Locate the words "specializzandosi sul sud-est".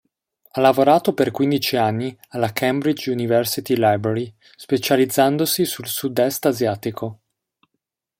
4.55-6.43